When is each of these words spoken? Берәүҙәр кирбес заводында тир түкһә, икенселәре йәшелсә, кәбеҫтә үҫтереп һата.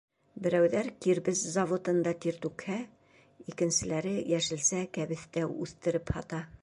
Берәүҙәр 0.45 0.87
кирбес 1.05 1.43
заводында 1.57 2.13
тир 2.25 2.39
түкһә, 2.45 2.77
икенселәре 3.53 4.15
йәшелсә, 4.23 4.81
кәбеҫтә 4.99 5.45
үҫтереп 5.51 6.15
һата. 6.19 6.43